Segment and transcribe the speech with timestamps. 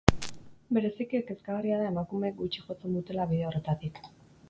[0.77, 4.07] Bereziki kezkagarria da emakumeek gutxi jotzen dutela bide horretatik.